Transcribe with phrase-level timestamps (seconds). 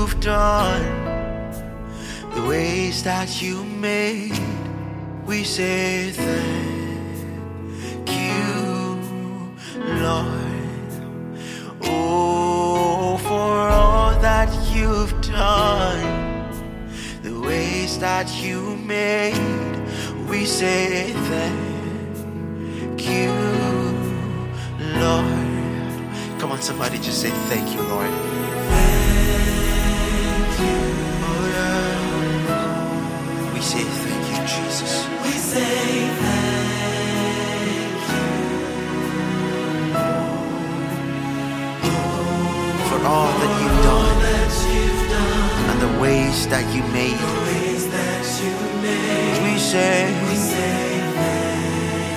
[0.00, 0.82] you've done,
[2.34, 4.32] the ways that you made,
[5.26, 7.28] we say thank
[8.08, 8.98] you,
[10.02, 10.90] Lord.
[11.82, 16.50] Oh, for all that you've done,
[17.22, 19.36] the ways that you made,
[20.30, 23.32] we say thank you,
[24.98, 26.40] Lord.
[26.40, 28.39] Come on, somebody, just say thank you, Lord.
[34.54, 34.92] Jesus.
[35.22, 38.00] We say thank
[41.84, 41.94] you
[42.88, 44.18] for all that you've done,
[45.70, 47.18] and the ways that you made.
[47.90, 49.38] That you made.
[49.44, 49.96] We say,
[50.28, 50.74] we say
[51.16, 52.14] thank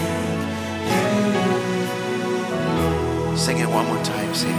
[3.31, 3.37] you.
[3.37, 4.33] Sing it one more time.
[4.33, 4.57] Sing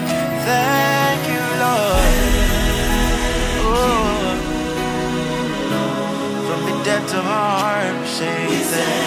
[8.76, 9.03] nothing.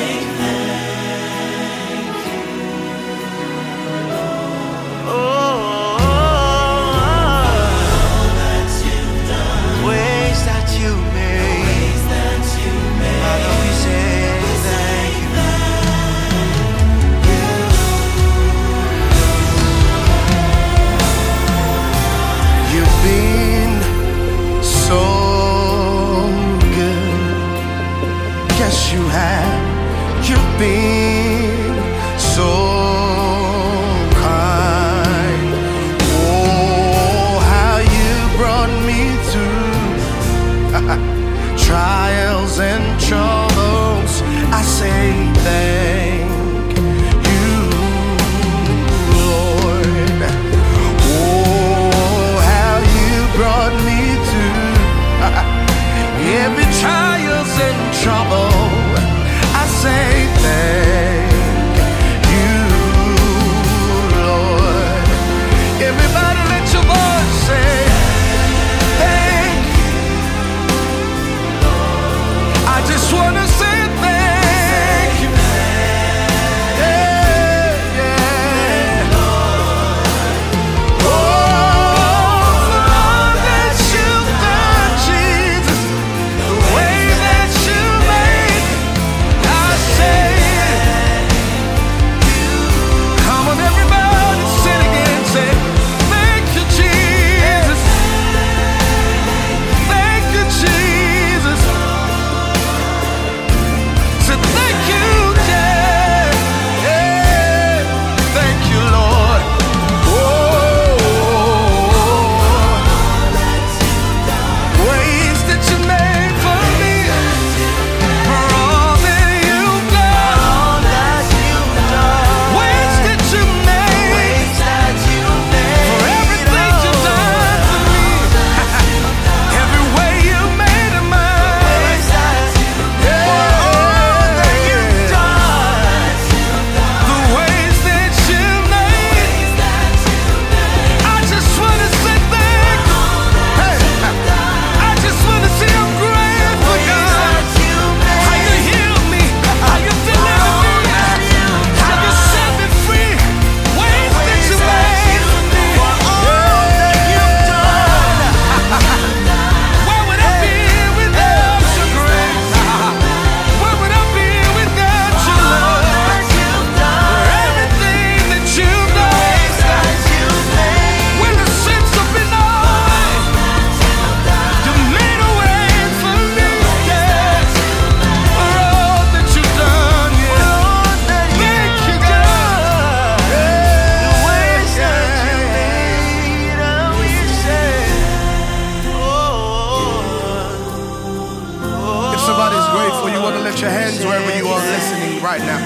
[195.28, 195.60] right now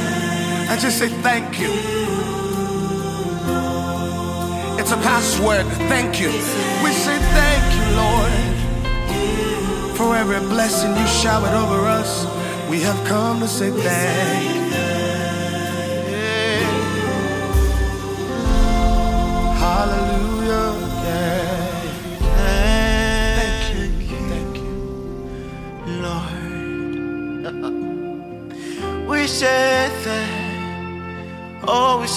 [0.72, 1.70] and just say thank you.
[4.80, 5.68] It's a password.
[5.94, 6.30] Thank you.
[6.84, 8.34] We say thank you, Lord,
[9.98, 12.26] for every blessing you showered over us.
[12.72, 14.71] We have come to say thank you.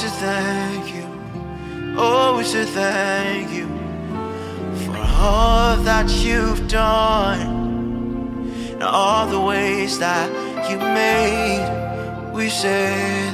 [0.05, 1.07] to thank you,
[1.97, 3.67] oh, always to thank you
[4.85, 7.41] for all that you've done
[8.73, 10.29] and all the ways that
[10.69, 11.65] you made.
[12.35, 13.33] We say